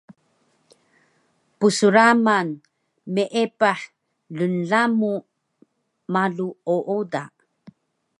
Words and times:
psramal 1.57 2.49
meepah 3.13 3.81
lnlamu 4.37 5.13
malu 6.13 6.47
ooda 6.75 7.23